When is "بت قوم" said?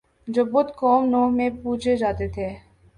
0.51-1.01